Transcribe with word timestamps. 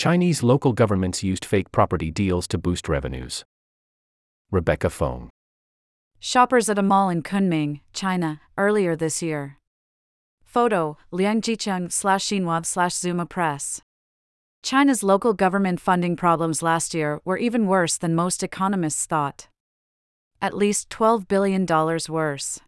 Chinese 0.00 0.42
local 0.42 0.72
governments 0.72 1.22
used 1.22 1.44
fake 1.44 1.70
property 1.72 2.10
deals 2.10 2.48
to 2.48 2.56
boost 2.56 2.88
revenues. 2.88 3.44
Rebecca 4.50 4.88
Feng. 4.88 5.28
Shoppers 6.18 6.70
at 6.70 6.78
a 6.78 6.82
mall 6.82 7.10
in 7.10 7.22
Kunming, 7.22 7.80
China, 7.92 8.40
earlier 8.56 8.96
this 8.96 9.20
year. 9.20 9.58
Photo 10.42 10.96
Liang 11.10 11.42
Jicheng 11.42 11.92
slash 11.92 12.24
Xinhua 12.24 12.64
slash 12.64 12.94
Zuma 12.94 13.26
Press. 13.26 13.82
China's 14.62 15.02
local 15.02 15.34
government 15.34 15.80
funding 15.80 16.16
problems 16.16 16.62
last 16.62 16.94
year 16.94 17.20
were 17.26 17.36
even 17.36 17.66
worse 17.66 17.98
than 17.98 18.14
most 18.14 18.42
economists 18.42 19.04
thought. 19.04 19.48
At 20.40 20.56
least 20.56 20.88
$12 20.88 21.28
billion 21.28 21.66
worse. 22.08 22.58